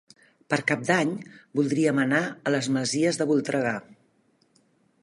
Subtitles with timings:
[0.53, 1.11] Per Cap d'Any
[1.59, 3.77] voldríem anar a les Masies de Voltregà.